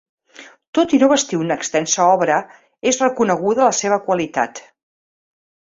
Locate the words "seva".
3.83-4.03